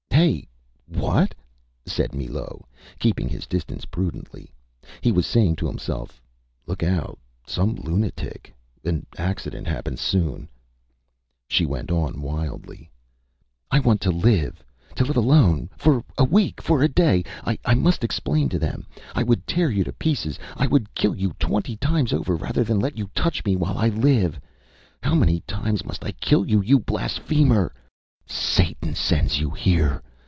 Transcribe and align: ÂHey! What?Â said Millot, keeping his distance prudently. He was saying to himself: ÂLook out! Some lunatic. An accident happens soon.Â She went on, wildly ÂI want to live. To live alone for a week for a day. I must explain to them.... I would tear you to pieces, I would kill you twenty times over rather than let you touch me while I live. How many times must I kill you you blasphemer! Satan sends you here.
ÂHey! 0.21 0.47
What?Â 0.85 1.35
said 1.89 2.11
Millot, 2.13 2.61
keeping 2.99 3.27
his 3.27 3.47
distance 3.47 3.85
prudently. 3.85 4.53
He 5.01 5.11
was 5.11 5.25
saying 5.25 5.55
to 5.55 5.65
himself: 5.65 6.21
ÂLook 6.67 6.83
out! 6.87 7.17
Some 7.47 7.73
lunatic. 7.73 8.53
An 8.85 9.07
accident 9.17 9.65
happens 9.65 9.99
soon.Â 9.99 10.47
She 11.47 11.65
went 11.65 11.89
on, 11.89 12.21
wildly 12.21 12.91
ÂI 13.73 13.83
want 13.83 13.99
to 14.01 14.11
live. 14.11 14.63
To 14.97 15.05
live 15.05 15.17
alone 15.17 15.71
for 15.75 16.03
a 16.19 16.23
week 16.23 16.61
for 16.61 16.83
a 16.83 16.87
day. 16.87 17.23
I 17.43 17.73
must 17.73 18.03
explain 18.03 18.47
to 18.49 18.59
them.... 18.59 18.85
I 19.15 19.23
would 19.23 19.47
tear 19.47 19.71
you 19.71 19.83
to 19.85 19.91
pieces, 19.93 20.37
I 20.55 20.67
would 20.67 20.93
kill 20.93 21.15
you 21.15 21.33
twenty 21.39 21.77
times 21.77 22.13
over 22.13 22.35
rather 22.35 22.63
than 22.63 22.79
let 22.79 22.95
you 22.95 23.09
touch 23.15 23.43
me 23.43 23.55
while 23.55 23.77
I 23.79 23.89
live. 23.89 24.39
How 25.01 25.15
many 25.15 25.39
times 25.41 25.83
must 25.83 26.03
I 26.05 26.11
kill 26.11 26.47
you 26.47 26.61
you 26.61 26.77
blasphemer! 26.77 27.73
Satan 28.27 28.93
sends 28.93 29.39
you 29.39 29.49
here. 29.49 30.03